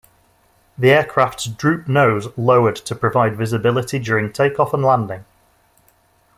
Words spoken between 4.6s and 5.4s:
and landing.